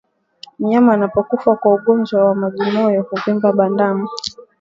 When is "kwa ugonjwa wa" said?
1.55-2.35